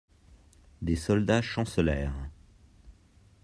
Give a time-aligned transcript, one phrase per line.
[0.81, 2.27] Des soldats chancelèrent.